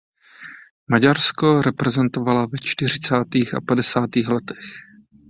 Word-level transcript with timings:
Maďarsko 0.87 1.61
reprezentovala 1.61 2.45
ve 2.45 2.57
čtyřicátých 2.63 3.53
a 3.53 3.61
padesátých 3.67 4.27
letech. 4.27 4.65